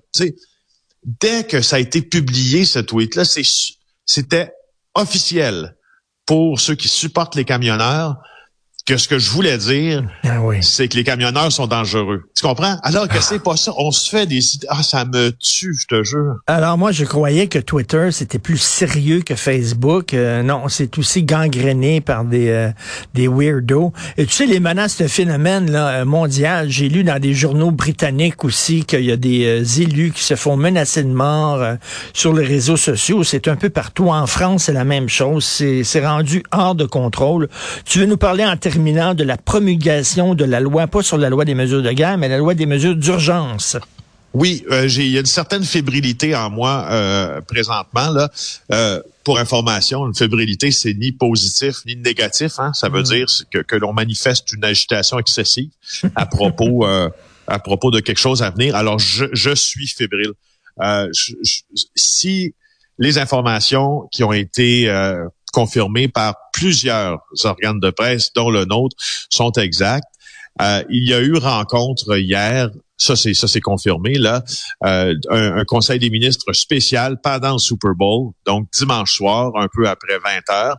dès 1.04 1.44
que 1.44 1.62
ça 1.62 1.76
a 1.76 1.78
été 1.78 2.02
publié, 2.02 2.64
ce 2.64 2.78
tweet-là, 2.78 3.24
c'était 4.04 4.52
officiel 4.94 5.76
pour 6.26 6.60
ceux 6.60 6.74
qui 6.74 6.88
supportent 6.88 7.36
les 7.36 7.44
camionneurs 7.44 8.16
que 8.86 8.96
ce 8.96 9.08
que 9.08 9.18
je 9.18 9.30
voulais 9.30 9.58
dire, 9.58 10.04
ah 10.24 10.38
c'est 10.62 10.86
que 10.86 10.96
les 10.96 11.02
camionneurs 11.02 11.50
sont 11.50 11.66
dangereux. 11.66 12.22
Tu 12.36 12.46
comprends? 12.46 12.76
Alors 12.84 13.08
que 13.08 13.20
c'est 13.20 13.40
pas 13.40 13.56
ça. 13.56 13.72
On 13.76 13.90
se 13.90 14.08
fait 14.08 14.26
des 14.26 14.38
Ah, 14.68 14.82
ça 14.82 15.04
me 15.04 15.30
tue, 15.30 15.74
je 15.74 15.86
te 15.86 16.04
jure. 16.04 16.36
Alors 16.46 16.78
moi, 16.78 16.92
je 16.92 17.04
croyais 17.04 17.48
que 17.48 17.58
Twitter, 17.58 18.10
c'était 18.12 18.38
plus 18.38 18.58
sérieux 18.58 19.22
que 19.22 19.34
Facebook. 19.34 20.14
Euh, 20.14 20.44
non, 20.44 20.68
c'est 20.68 20.96
aussi 20.98 21.24
gangréné 21.24 22.00
par 22.00 22.24
des, 22.24 22.48
euh, 22.48 22.70
des 23.14 23.26
weirdos. 23.26 23.92
Et 24.16 24.26
tu 24.26 24.32
sais, 24.32 24.46
les 24.46 24.60
menaces 24.60 24.98
de 24.98 25.08
phénomène 25.08 25.70
là, 25.70 25.88
euh, 25.88 26.04
mondial, 26.04 26.70
j'ai 26.70 26.88
lu 26.88 27.02
dans 27.02 27.18
des 27.18 27.34
journaux 27.34 27.72
britanniques 27.72 28.44
aussi 28.44 28.84
qu'il 28.84 29.04
y 29.04 29.10
a 29.10 29.16
des 29.16 29.82
élus 29.82 30.12
qui 30.12 30.22
se 30.22 30.36
font 30.36 30.56
menacer 30.56 31.02
de 31.02 31.12
mort 31.12 31.76
sur 32.12 32.32
les 32.32 32.44
réseaux 32.44 32.76
sociaux. 32.76 33.24
C'est 33.24 33.48
un 33.48 33.56
peu 33.56 33.68
partout. 33.68 34.10
En 34.10 34.28
France, 34.28 34.64
c'est 34.64 34.72
la 34.72 34.84
même 34.84 35.08
chose. 35.08 35.44
C'est 35.44 36.06
rendu 36.06 36.44
hors 36.52 36.76
de 36.76 36.84
contrôle. 36.84 37.48
Tu 37.84 37.98
veux 37.98 38.06
nous 38.06 38.16
parler 38.16 38.44
en 38.44 38.56
de 38.76 39.24
la 39.24 39.36
promulgation 39.36 40.34
de 40.34 40.44
la 40.44 40.60
loi, 40.60 40.86
pas 40.86 41.02
sur 41.02 41.18
la 41.18 41.28
loi 41.30 41.44
des 41.44 41.54
mesures 41.54 41.82
de 41.82 41.92
guerre, 41.92 42.18
mais 42.18 42.28
la 42.28 42.38
loi 42.38 42.54
des 42.54 42.66
mesures 42.66 42.94
d'urgence. 42.94 43.76
Oui, 44.34 44.64
euh, 44.70 44.86
j'ai 44.86 45.06
il 45.06 45.12
y 45.12 45.16
a 45.16 45.20
une 45.20 45.26
certaine 45.26 45.64
fébrilité 45.64 46.36
en 46.36 46.50
moi 46.50 46.86
euh, 46.90 47.40
présentement 47.40 48.10
là. 48.10 48.30
Euh, 48.70 49.00
pour 49.24 49.38
information, 49.38 50.06
une 50.06 50.14
fébrilité, 50.14 50.70
c'est 50.70 50.94
ni 50.94 51.10
positif 51.10 51.76
ni 51.86 51.96
négatif. 51.96 52.58
Hein? 52.58 52.72
Ça 52.74 52.88
veut 52.88 53.00
mm. 53.00 53.04
dire 53.04 53.26
que, 53.50 53.58
que 53.58 53.76
l'on 53.76 53.92
manifeste 53.92 54.52
une 54.52 54.64
agitation 54.64 55.18
excessive 55.18 55.70
à 56.14 56.26
propos 56.26 56.86
à 57.48 57.58
propos 57.60 57.90
de 57.90 58.00
quelque 58.00 58.18
chose 58.18 58.42
à 58.42 58.50
venir. 58.50 58.74
Alors, 58.76 58.98
je, 58.98 59.26
je 59.32 59.54
suis 59.54 59.86
fébrile. 59.86 60.32
Euh, 60.82 61.08
si 61.94 62.54
les 62.98 63.18
informations 63.18 64.08
qui 64.12 64.22
ont 64.24 64.32
été 64.32 64.88
euh, 65.56 65.60
confirmées 65.66 66.08
par 66.08 66.34
plusieurs 66.52 67.18
organes 67.44 67.80
de 67.80 67.90
presse, 67.90 68.32
dont 68.34 68.50
le 68.50 68.64
nôtre, 68.64 68.96
sont 69.30 69.52
exactes, 69.52 70.06
euh, 70.62 70.82
il 70.90 71.08
y 71.08 71.14
a 71.14 71.20
eu 71.20 71.36
rencontre 71.36 72.16
hier 72.18 72.70
ça 72.96 73.14
c'est 73.14 73.34
ça 73.34 73.46
c'est 73.46 73.60
confirmé 73.60 74.14
là, 74.14 74.42
un, 74.80 75.12
un, 75.28 75.64
conseil 75.64 75.98
des 75.98 76.08
ministres 76.08 76.52
spécial 76.54 77.20
pendant 77.22 77.52
le 77.52 77.58
Super 77.58 77.94
Bowl, 77.94 78.32
donc 78.46 78.68
dimanche 78.72 79.12
soir, 79.12 79.52
un 79.56 79.68
peu 79.70 79.86
après 79.86 80.18
20 80.18 80.54
heures, 80.54 80.78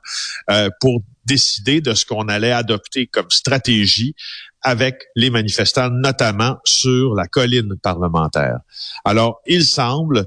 euh, 0.49 0.69
pour 0.79 1.01
décider 1.25 1.79
de 1.81 1.93
ce 1.93 2.05
qu'on 2.05 2.27
allait 2.27 2.51
adopter 2.51 3.05
comme 3.05 3.29
stratégie 3.29 4.15
avec 4.61 5.03
les 5.15 5.29
manifestants, 5.29 5.91
notamment 5.91 6.57
sur 6.65 7.13
la 7.13 7.27
colline 7.27 7.75
parlementaire. 7.83 8.59
Alors, 9.05 9.41
il 9.45 9.63
semble 9.63 10.25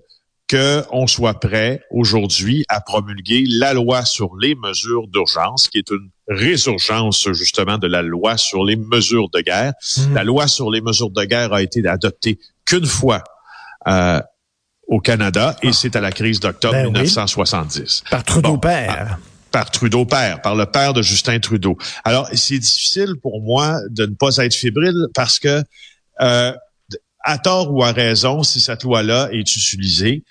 qu'on 0.51 1.07
soit 1.07 1.39
prêt 1.39 1.83
aujourd'hui 1.91 2.65
à 2.69 2.81
promulguer 2.81 3.45
la 3.47 3.73
loi 3.73 4.05
sur 4.05 4.31
les 4.41 4.57
mesures 4.57 5.07
d'urgence, 5.07 5.69
qui 5.69 5.79
est 5.79 5.91
une 5.91 6.11
résurgence 6.29 7.29
justement 7.33 7.79
de 7.79 7.87
la 7.87 8.03
loi 8.03 8.37
sur 8.37 8.65
les 8.65 8.77
mesures 8.77 9.29
de 9.31 9.41
guerre. 9.41 9.73
Mmh. 9.97 10.15
La 10.15 10.25
loi 10.25 10.49
sur 10.49 10.71
les 10.71 10.81
mesures 10.81 11.11
de 11.11 11.25
guerre 11.25 11.53
a 11.53 11.63
été 11.63 11.87
adoptée 11.87 12.39
qu'une 12.65 12.87
fois 12.87 13.23
euh, 13.87 14.21
au 14.89 15.01
Canada 15.01 15.57
et 15.63 15.69
ah. 15.69 15.73
c'est 15.73 15.95
à 15.95 16.01
la 16.01 16.11
crise 16.11 16.41
d'octobre 16.41 16.91
1970. 16.91 18.03
Ben 18.05 18.11
Par 18.11 18.25
Trudeau 18.25 18.59
père 18.59 19.19
par 19.51 19.71
Trudeau 19.71 20.05
père, 20.05 20.41
par 20.43 20.55
le 20.55 20.67
père 20.67 20.93
de 20.93 21.03
Justin 21.03 21.39
Trudeau. 21.41 21.77
Alors, 22.05 22.29
c'est 22.35 22.59
difficile 22.59 23.15
pour 23.21 23.43
moi 23.43 23.81
de 23.91 24.07
ne 24.07 24.15
pas 24.15 24.37
être 24.37 24.55
fébrile 24.55 25.07
parce 25.15 25.39
que, 25.39 25.63
euh, 26.21 26.53
à 27.23 27.39
tort 27.39 27.73
ou 27.73 27.83
à 27.83 27.93
raison, 27.93 28.43
si 28.43 28.61
cette 28.61 28.83
loi-là 28.83 29.29
est 29.33 29.41
utilisée, 29.41 30.25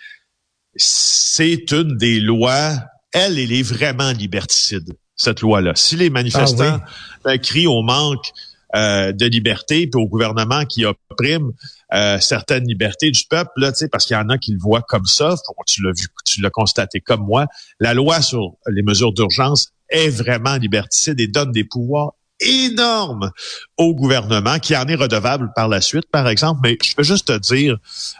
c'est 0.75 1.71
une 1.71 1.97
des 1.97 2.19
lois, 2.19 2.77
elle, 3.11 3.39
elle 3.39 3.51
est 3.51 3.63
vraiment 3.63 4.11
liberticide, 4.11 4.93
cette 5.15 5.41
loi-là. 5.41 5.73
Si 5.75 5.95
les 5.95 6.09
manifestants 6.09 6.79
ah 7.25 7.37
crient 7.37 7.67
au 7.67 7.81
manque 7.81 8.31
euh, 8.75 9.11
de 9.11 9.25
liberté, 9.25 9.87
puis 9.87 10.01
au 10.01 10.07
gouvernement 10.07 10.63
qui 10.65 10.85
opprime 10.85 11.51
euh, 11.91 12.19
certaines 12.19 12.67
libertés 12.67 13.09
du 13.11 13.23
peuple, 13.29 13.49
là, 13.57 13.71
parce 13.91 14.05
qu'il 14.05 14.15
y 14.15 14.19
en 14.19 14.29
a 14.29 14.37
qui 14.37 14.51
le 14.51 14.59
voient 14.59 14.83
comme 14.87 15.05
ça. 15.05 15.35
Tu 15.65 15.83
l'as 15.83 15.91
vu, 15.91 16.07
tu 16.25 16.41
l'as 16.41 16.51
constaté 16.51 16.99
comme 16.99 17.25
moi. 17.25 17.47
La 17.79 17.93
loi 17.93 18.21
sur 18.21 18.57
les 18.67 18.83
mesures 18.83 19.11
d'urgence 19.11 19.71
est 19.89 20.09
vraiment 20.09 20.55
liberticide 20.55 21.19
et 21.19 21.27
donne 21.27 21.51
des 21.51 21.63
pouvoirs 21.63 22.13
énormes 22.39 23.31
au 23.77 23.93
gouvernement 23.93 24.59
qui 24.59 24.75
en 24.75 24.85
est 24.85 24.95
redevable 24.95 25.51
par 25.55 25.67
la 25.67 25.81
suite, 25.81 26.09
par 26.11 26.27
exemple. 26.27 26.61
Mais 26.63 26.77
je 26.83 26.93
veux 26.97 27.03
juste 27.03 27.27
te 27.27 27.37
dire, 27.37 27.77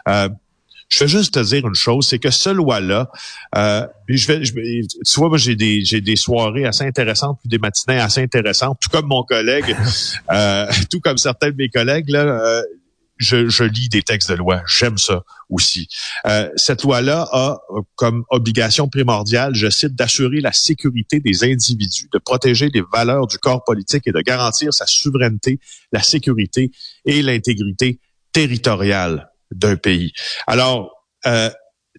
euh, 0.08 0.28
je 0.90 1.04
veux 1.04 1.08
juste 1.08 1.34
te 1.34 1.40
dire 1.40 1.66
une 1.66 1.74
chose, 1.74 2.06
c'est 2.08 2.18
que 2.18 2.30
ce 2.30 2.50
loi-là, 2.50 3.08
euh, 3.56 3.86
je 4.08 4.26
vais, 4.26 4.40
tu 4.42 5.20
vois, 5.20 5.28
moi 5.28 5.38
j'ai 5.38 5.54
des 5.54 5.84
j'ai 5.84 6.00
des 6.00 6.16
soirées 6.16 6.66
assez 6.66 6.84
intéressantes, 6.84 7.38
puis 7.40 7.48
des 7.48 7.58
matinées 7.58 8.00
assez 8.00 8.20
intéressantes, 8.20 8.78
tout 8.80 8.90
comme 8.90 9.06
mon 9.06 9.22
collègue, 9.22 9.76
euh, 10.32 10.66
tout 10.90 11.00
comme 11.00 11.16
certains 11.16 11.50
de 11.50 11.56
mes 11.56 11.68
collègues 11.68 12.10
là. 12.10 12.20
Euh, 12.22 12.62
je, 13.20 13.48
je, 13.48 13.64
lis 13.64 13.88
des 13.88 14.02
textes 14.02 14.30
de 14.30 14.34
loi. 14.34 14.62
J'aime 14.66 14.98
ça 14.98 15.22
aussi. 15.48 15.88
Euh, 16.26 16.48
cette 16.56 16.82
loi-là 16.82 17.28
a 17.32 17.58
comme 17.94 18.24
obligation 18.30 18.88
primordiale, 18.88 19.54
je 19.54 19.68
cite, 19.70 19.94
d'assurer 19.94 20.40
la 20.40 20.52
sécurité 20.52 21.20
des 21.20 21.44
individus, 21.44 22.08
de 22.12 22.18
protéger 22.18 22.70
les 22.72 22.82
valeurs 22.92 23.26
du 23.26 23.38
corps 23.38 23.62
politique 23.64 24.06
et 24.06 24.12
de 24.12 24.20
garantir 24.20 24.72
sa 24.72 24.86
souveraineté, 24.86 25.60
la 25.92 26.02
sécurité 26.02 26.70
et 27.04 27.22
l'intégrité 27.22 28.00
territoriale 28.32 29.30
d'un 29.50 29.76
pays. 29.76 30.12
Alors, 30.46 30.90
euh, 31.26 31.50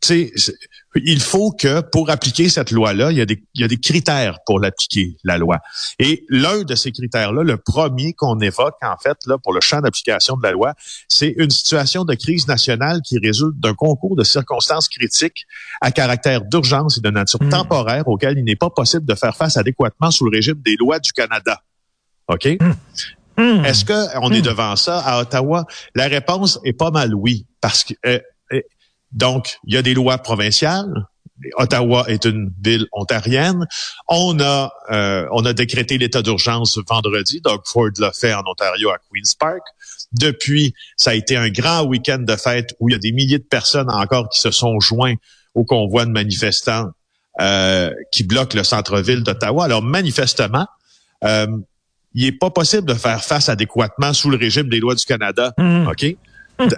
tu 0.02 0.32
sais, 0.34 0.54
il 0.96 1.22
faut 1.22 1.52
que 1.52 1.82
pour 1.82 2.10
appliquer 2.10 2.50
cette 2.50 2.72
loi-là, 2.72 3.12
il 3.12 3.18
y 3.18 3.22
a 3.22 3.26
des, 3.26 3.42
il 3.54 3.62
y 3.62 3.64
a 3.64 3.68
des 3.68 3.78
critères 3.78 4.40
pour 4.46 4.60
l'appliquer, 4.60 5.16
la 5.24 5.38
loi. 5.38 5.60
Et 6.00 6.26
l'un 6.30 6.64
de 6.64 6.76
ces 6.76 6.92
critères-là, 6.92 7.44
le 7.44 7.58
premier 7.58 8.14
qu'on 8.14 8.40
évoque 8.40 8.76
en 8.82 8.98
fait 8.98 9.18
là 9.28 9.38
pour 9.38 9.54
le 9.54 9.62
champ 9.62 9.80
d'application 9.80 10.36
de 10.38 10.44
la 10.44 10.52
loi, 10.52 10.74
c'est 11.08 11.34
une 11.38 11.50
situation 11.50 12.04
de 12.04 12.14
crise 12.16 12.48
nationale 12.48 13.02
qui 13.06 13.20
résulte 13.20 13.58
d'un 13.60 13.74
concours 13.74 14.16
de 14.16 14.24
circonstances 14.24 14.90
critiques 14.90 15.46
à 15.80 15.92
caractère 15.92 16.42
d'urgence 16.42 16.98
et 16.98 17.02
de 17.02 17.10
nature 17.10 17.42
hmm. 17.42 17.50
temporaire 17.50 18.08
auquel 18.08 18.38
il 18.38 18.44
n'est 18.44 18.56
pas 18.56 18.70
possible 18.70 19.06
de 19.06 19.16
faire 19.16 19.36
face 19.36 19.58
adéquatement 19.58 20.12
sous 20.12 20.26
le 20.26 20.36
régime 20.36 20.62
des 20.66 20.76
lois 20.78 21.00
du 21.00 21.14
Canada. 21.14 21.62
OK? 22.28 22.58
Hmm. 22.60 22.74
Hmm. 23.38 23.66
Est-ce 23.66 23.86
qu'on 23.86 24.32
est 24.32 24.42
devant 24.42 24.76
ça 24.76 25.00
à 25.00 25.22
Ottawa? 25.22 25.66
La 25.96 26.08
réponse 26.08 26.60
est 26.66 26.74
pas 26.74 26.92
mal 26.92 27.16
oui, 27.16 27.48
parce 27.62 27.84
que 27.84 27.94
euh, 28.06 28.20
donc 29.12 29.58
il 29.66 29.74
y 29.74 29.78
a 29.78 29.82
des 29.82 29.94
lois 29.94 30.18
provinciales. 30.18 31.08
Ottawa 31.58 32.06
est 32.08 32.26
une 32.26 32.52
ville 32.64 32.86
ontarienne. 32.92 33.66
On 34.08 34.40
a 34.40 34.72
euh, 34.92 35.26
on 35.32 35.44
a 35.46 35.54
décrété 35.54 35.98
l'état 35.98 36.22
d'urgence 36.22 36.78
vendredi. 36.88 37.42
Doug 37.44 37.62
Ford 37.66 37.90
l'a 37.98 38.12
fait 38.12 38.34
en 38.34 38.44
Ontario 38.46 38.92
à 38.92 38.98
Queens 38.98 39.34
Park. 39.40 39.64
Depuis, 40.12 40.76
ça 40.98 41.12
a 41.12 41.14
été 41.16 41.36
un 41.36 41.50
grand 41.50 41.84
week-end 41.84 42.20
de 42.20 42.36
fête 42.36 42.76
où 42.80 42.90
il 42.90 42.92
y 42.92 42.96
a 42.96 43.00
des 43.00 43.12
milliers 43.12 43.40
de 43.40 43.44
personnes 43.44 43.90
encore 43.90 44.30
qui 44.30 44.40
se 44.40 44.52
sont 44.52 44.80
joints 44.80 45.16
au 45.56 45.64
convoi 45.64 46.06
de 46.06 46.12
manifestants 46.12 46.92
qui 48.12 48.24
bloquent 48.24 48.56
le 48.56 48.64
centre-ville 48.64 49.24
d'Ottawa. 49.24 49.66
Alors 49.66 49.82
manifestement, 49.82 50.68
il 51.24 51.64
n'est 52.14 52.32
pas 52.34 52.52
possible 52.52 52.86
de 52.86 52.94
faire 52.94 53.24
face 53.24 53.50
adéquatement 53.50 54.14
sous 54.14 54.30
le 54.30 54.38
régime 54.38 54.70
des 54.70 54.80
lois 54.80 54.96
du 54.96 55.06
Canada. 55.06 55.54
OK? 55.88 56.16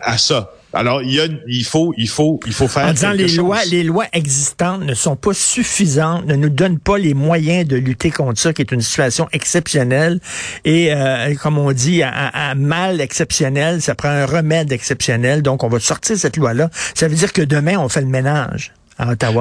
À 0.02 0.18
ça. 0.18 0.52
Alors, 0.76 1.04
il, 1.04 1.14
y 1.14 1.20
a, 1.20 1.28
il 1.48 1.64
faut, 1.64 1.94
il 1.98 2.10
faut, 2.10 2.40
il 2.48 2.54
faut 2.54 2.68
faire. 2.68 2.88
En 2.88 2.94
disant 2.94 3.12
les 3.12 3.28
lois, 3.28 3.64
les 3.66 3.84
lois 3.84 4.06
existantes 4.12 4.82
ne 4.82 4.96
sont 4.96 5.16
pas 5.16 5.34
suffisantes, 5.34 6.26
ne 6.26 6.36
nous 6.36 6.50
donnent 6.50 6.80
pas 6.80 6.98
les 6.98 7.14
moyens 7.14 7.68
de 7.68 7.76
lutter 7.76 8.10
contre 8.10 8.40
ça, 8.40 8.54
qui 8.54 8.64
est 8.64 8.72
une 8.72 8.82
situation 8.82 9.28
exceptionnelle. 9.34 10.20
Et 10.66 10.92
euh, 10.92 11.36
comme 11.36 11.60
on 11.60 11.72
dit, 11.72 12.02
à, 12.02 12.56
mal 12.56 13.02
exceptionnel, 13.02 13.82
ça 13.84 13.94
prend 13.94 14.10
un 14.10 14.26
remède 14.26 14.72
exceptionnel. 14.72 15.44
Donc, 15.44 15.64
on 15.64 15.70
va 15.70 15.80
sortir 15.80 16.18
cette 16.18 16.38
loi-là. 16.38 16.70
Ça 16.96 17.08
veut 17.08 17.16
dire 17.16 17.34
que 17.34 17.44
demain, 17.44 17.78
on 17.78 17.88
fait 17.88 18.02
le 18.02 18.08
ménage. 18.08 18.74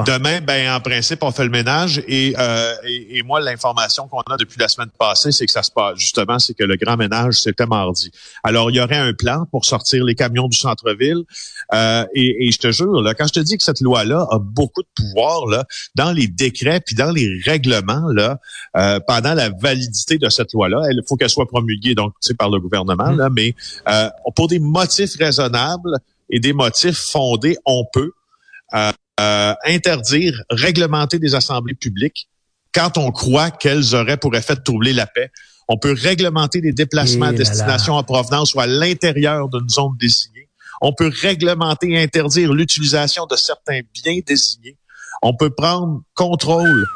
Demain, 0.04 0.40
ben 0.40 0.74
en 0.74 0.80
principe, 0.80 1.22
on 1.22 1.30
fait 1.30 1.44
le 1.44 1.50
ménage 1.50 2.02
et, 2.08 2.34
euh, 2.38 2.74
et, 2.84 3.22
moi, 3.22 3.40
l'information 3.40 4.08
qu'on 4.08 4.20
a 4.22 4.36
depuis 4.36 4.58
la 4.58 4.68
semaine 4.68 4.90
passée, 4.98 5.30
c'est 5.30 5.46
que 5.46 5.52
ça 5.52 5.62
se 5.62 5.70
passe 5.70 5.98
justement, 5.98 6.38
c'est 6.38 6.54
que 6.54 6.64
le 6.64 6.76
grand 6.76 6.96
ménage, 6.96 7.34
c'était 7.34 7.66
mardi. 7.66 8.10
Alors, 8.42 8.70
il 8.70 8.76
y 8.76 8.80
aurait 8.80 8.96
un 8.96 9.12
plan 9.12 9.46
pour 9.50 9.64
sortir 9.64 10.04
les 10.04 10.14
camions 10.14 10.48
du 10.48 10.56
centre-ville. 10.56 11.22
Euh, 11.74 12.04
et, 12.14 12.50
je 12.50 12.58
te 12.58 12.72
jure, 12.72 13.02
là, 13.02 13.14
quand 13.14 13.26
je 13.26 13.32
te 13.32 13.40
dis 13.40 13.56
que 13.56 13.64
cette 13.64 13.80
loi-là 13.80 14.26
a 14.30 14.38
beaucoup 14.38 14.82
de 14.82 14.88
pouvoir 14.94 15.46
là, 15.46 15.64
dans 15.94 16.12
les 16.12 16.28
décrets 16.28 16.80
puis 16.80 16.94
dans 16.94 17.10
les 17.10 17.40
règlements 17.44 18.08
là, 18.10 18.38
euh, 18.76 19.00
pendant 19.06 19.34
la 19.34 19.50
validité 19.50 20.18
de 20.18 20.28
cette 20.28 20.52
loi-là, 20.52 20.82
il 20.90 21.00
faut 21.08 21.16
qu'elle 21.16 21.30
soit 21.30 21.46
promulguée 21.46 21.94
donc 21.94 22.14
par 22.38 22.50
le 22.50 22.60
gouvernement 22.60 23.12
mmh. 23.12 23.18
là, 23.18 23.28
mais 23.30 23.54
euh, 23.88 24.08
pour 24.36 24.48
des 24.48 24.58
motifs 24.58 25.16
raisonnables 25.18 25.98
et 26.30 26.40
des 26.40 26.52
motifs 26.52 26.98
fondés, 26.98 27.56
on 27.64 27.84
peut. 27.92 28.12
Euh, 28.74 28.92
euh, 29.20 29.54
interdire, 29.66 30.42
réglementer 30.50 31.18
des 31.18 31.34
assemblées 31.34 31.74
publiques 31.74 32.28
quand 32.74 32.96
on 32.96 33.10
croit 33.10 33.50
qu'elles 33.50 33.94
auraient 33.94 34.16
pour 34.16 34.34
effet 34.34 34.54
de 34.54 34.62
troubler 34.62 34.92
la 34.92 35.06
paix. 35.06 35.30
On 35.68 35.78
peut 35.78 35.94
réglementer 35.98 36.60
des 36.60 36.72
déplacements 36.72 37.26
à 37.26 37.32
destination 37.32 37.94
en 37.94 38.02
provenance 38.02 38.54
ou 38.54 38.60
à 38.60 38.66
l'intérieur 38.66 39.48
d'une 39.48 39.68
zone 39.68 39.96
désignée. 39.98 40.48
On 40.80 40.92
peut 40.92 41.12
réglementer 41.20 41.90
et 41.90 42.02
interdire 42.02 42.52
l'utilisation 42.52 43.26
de 43.26 43.36
certains 43.36 43.80
biens 43.94 44.20
désignés. 44.26 44.76
On 45.22 45.36
peut 45.36 45.50
prendre 45.50 46.02
contrôle 46.14 46.86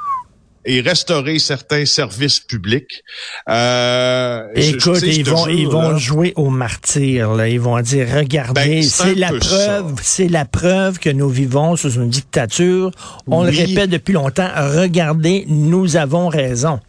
et 0.66 0.80
restaurer 0.80 1.38
certains 1.38 1.87
services 1.87 2.40
publics. 2.40 3.02
Euh, 3.49 4.46
Écoute, 4.54 5.02
ils 5.02 5.25
vont, 5.25 5.46
ils 5.46 5.68
vont 5.68 5.96
jouer 5.96 6.32
au 6.37 6.50
martyr. 6.50 7.32
Là. 7.32 7.49
Ils 7.49 7.61
vont 7.61 7.80
dire, 7.80 8.08
regardez, 8.12 8.52
ben, 8.52 8.82
c'est 8.82 9.14
la 9.14 9.32
preuve, 9.32 9.94
c'est 10.02 10.28
la 10.28 10.44
preuve 10.44 10.99
que 10.99 11.08
nous 11.11 11.28
vivons 11.28 11.76
sous 11.76 11.92
une 11.92 12.11
dictature. 12.11 12.90
On 13.28 13.44
le 13.44 13.50
répète 13.50 13.90
depuis 13.90 14.12
longtemps. 14.12 14.50
Regardez, 14.56 15.44
nous 15.49 15.96
avons 15.96 16.28
raison. 16.28 16.80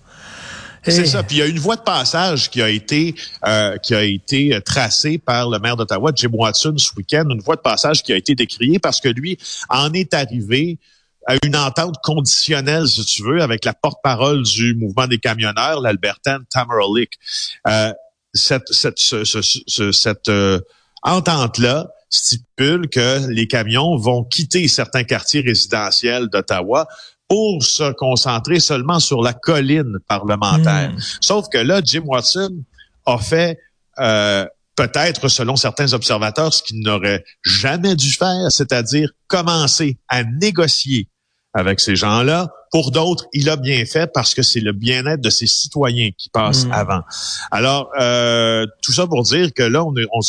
C'est 0.84 1.06
ça. 1.06 1.22
Puis 1.22 1.38
il 1.38 1.40
y 1.40 1.42
a 1.42 1.48
une 1.48 1.60
voie 1.60 1.76
de 1.76 1.82
passage 1.82 2.50
qui 2.50 2.62
a 2.62 2.70
été 2.70 3.14
euh, 3.46 3.78
qui 3.78 3.94
a 3.94 4.04
été 4.04 4.58
tracée 4.64 5.18
par 5.18 5.50
le 5.50 5.60
maire 5.60 5.76
d'Ottawa, 5.76 6.12
Jim 6.16 6.30
Watson, 6.32 6.76
ce 6.78 6.92
week-end. 6.96 7.26
Une 7.30 7.42
voie 7.42 7.58
de 7.58 7.62
passage 7.62 8.04
qui 8.04 8.14
a 8.14 8.16
été 8.16 8.36
décriée 8.36 8.80
parce 8.80 9.02
que 9.02 9.10
lui 9.10 9.38
en 9.70 9.92
est 9.94 10.14
arrivé 10.14 10.78
à 11.28 11.36
une 11.44 11.56
entente 11.56 11.96
conditionnelle, 12.04 12.88
si 12.88 13.06
tu 13.06 13.24
veux, 13.24 13.42
avec 13.42 13.66
la 13.66 13.74
porte-parole 13.74 14.44
du 14.44 14.76
mouvement 14.76 15.08
des 15.08 15.20
camionneurs, 15.20 15.82
l'Albertaine 15.82 16.40
Tamara 16.50 16.86
Lick. 16.96 17.14
Euh, 17.68 17.94
cette 18.34 18.72
cette, 18.72 19.00
cette 19.92 20.30
euh, 20.30 20.60
entente-là 21.04 21.88
stipule 22.10 22.90
que 22.90 23.28
les 23.30 23.48
camions 23.48 23.98
vont 23.98 24.24
quitter 24.24 24.68
certains 24.68 25.04
quartiers 25.04 25.42
résidentiels 25.42 26.28
d'Ottawa 26.30 26.88
pour 27.28 27.62
se 27.62 27.92
concentrer 27.92 28.62
seulement 28.62 29.00
sur 29.00 29.22
la 29.22 29.34
colline 29.34 29.98
parlementaire. 30.08 30.92
Hmm. 30.92 31.00
Sauf 31.20 31.50
que 31.50 31.58
là, 31.58 31.82
Jim 31.84 32.04
Watson 32.06 32.64
a 33.06 33.18
fait 33.18 33.60
euh, 34.00 34.46
peut-être, 34.76 35.28
selon 35.28 35.58
certains 35.58 35.92
observateurs, 35.94 36.54
ce 36.54 36.64
qu'il 36.64 36.80
n'aurait 36.80 37.26
jamais 37.44 37.96
dû 37.96 38.12
faire, 38.12 38.50
c'est-à-dire 38.50 39.10
commencer 39.28 39.98
à 40.08 40.24
négocier 40.24 41.10
avec 41.54 41.80
ces 41.80 41.96
gens-là. 41.96 42.50
Pour 42.72 42.92
d'autres, 42.92 43.26
il 43.34 43.50
a 43.50 43.56
bien 43.56 43.86
fait 43.86 44.12
parce 44.14 44.34
que 44.34 44.42
c'est 44.42 44.60
le 44.60 44.72
bien-être 44.74 45.22
de 45.22 45.30
ses 45.30 45.48
citoyens 45.48 46.10
qui 46.18 46.30
passe 46.30 46.66
Mm. 46.66 46.72
avant. 46.74 47.02
Alors, 47.52 47.90
euh, 48.00 48.66
tout 48.82 48.92
ça 48.94 49.08
pour 49.08 49.24
dire 49.24 49.54
que 49.54 49.64
là, 49.64 49.84
on 49.86 49.96
est, 49.96 50.06
on, 50.14 50.20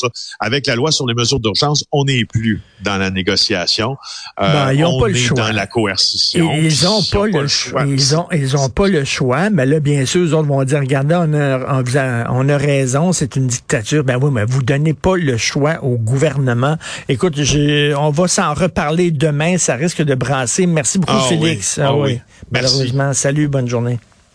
avec 0.40 0.66
la 0.66 0.76
loi 0.76 0.92
sur 0.92 1.06
les 1.06 1.14
mesures 1.14 1.40
d'urgence, 1.40 1.84
on 1.92 2.04
n'est 2.04 2.24
plus 2.24 2.62
dans 2.82 2.96
la 2.96 3.10
négociation. 3.10 3.96
Euh, 4.40 4.52
Ben, 4.52 4.72
ils 4.72 4.84
ont 4.84 4.96
on 4.96 5.00
pas 5.00 5.08
le 5.08 5.14
choix. 5.14 5.36
dans 5.36 5.52
la 5.52 5.64
Et 5.64 5.68
coercition. 5.68 6.52
ils 6.54 6.86
ont 6.88 7.00
Ils 7.00 7.10
pas, 7.10 7.26
le 7.26 7.48
choix. 7.48 7.84
Ils 7.86 8.16
ont, 8.16 8.26
ils 8.32 8.56
ont 8.56 8.68
pas 8.68 8.88
le 8.88 9.04
choix. 9.04 9.50
Mais 9.50 9.66
là, 9.66 9.80
bien 9.80 10.06
sûr, 10.06 10.22
eux 10.22 10.34
autres 10.34 10.48
vont 10.48 10.62
dire, 10.64 10.78
regardez, 10.80 11.14
on 11.16 11.32
a, 11.34 11.58
on 11.82 11.96
a- 11.96 12.30
on 12.30 12.48
a 12.48 12.56
raison, 12.56 13.12
c'est 13.12 13.36
une 13.36 13.46
dictature. 13.48 14.04
Ben 14.04 14.16
oui, 14.20 14.30
mais 14.32 14.44
vous 14.44 14.62
donnez 14.62 14.94
pas 14.94 15.16
le 15.16 15.36
choix 15.36 15.82
au 15.82 15.96
gouvernement. 15.98 16.76
Écoute, 17.08 17.34
on 17.38 18.10
va 18.10 18.28
s'en 18.28 18.54
reparler 18.54 19.10
demain. 19.10 19.58
Ça 19.58 19.74
risque 19.74 20.02
de 20.02 20.14
brasser. 20.14 20.66
Merci 20.66 20.98
beaucoup, 20.98 21.12
Ah 21.16 21.26
oui. 21.30 21.38
Félix. 21.38 21.78
Ah 21.82 21.94
oui. 21.94 22.12
Merci. 22.12 22.22
Malheureusement. 22.50 23.12
Salut, 23.12 23.48
bonne 23.48 23.68
journée. 23.68 23.98